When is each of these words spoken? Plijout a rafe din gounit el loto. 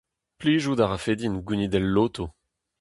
Plijout 0.39 0.81
a 0.83 0.87
rafe 0.87 1.13
din 1.19 1.35
gounit 1.45 1.73
el 1.79 1.87
loto. 1.95 2.25